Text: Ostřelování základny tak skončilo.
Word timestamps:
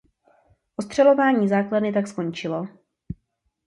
Ostřelování 0.75 1.47
základny 1.47 1.93
tak 1.93 2.07
skončilo. 2.07 2.65